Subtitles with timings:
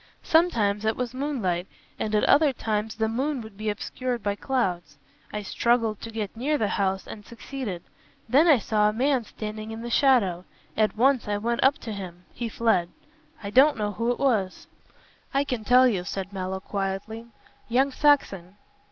[0.23, 1.67] Sometimes it was moonlight
[1.99, 4.97] and at other times the moon would be obscured by clouds.
[5.31, 7.83] I struggled to get near the house and succeeded.
[8.27, 10.43] Then I saw a man standing in the shadow.
[10.75, 12.89] At once I went up to him he fled.
[13.43, 14.65] I don't know who it was?"
[15.35, 17.27] "I can tell you," said Mallow, quietly,
[17.69, 18.55] "young Saxon."